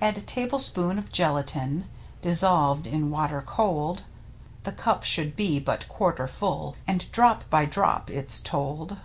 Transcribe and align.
Add 0.00 0.26
tablespoon 0.26 0.98
of 0.98 1.12
gelatine 1.12 1.84
Dissolved 2.22 2.88
in 2.88 3.08
water 3.08 3.40
cold 3.40 4.02
(The 4.64 4.72
cup 4.72 5.04
should 5.04 5.36
be 5.36 5.60
but 5.60 5.86
quarter 5.86 6.26
full. 6.26 6.74
And 6.88 7.08
drop 7.12 7.48
by 7.50 7.66
drop 7.66 8.10
it's 8.10 8.40
told). 8.40 8.98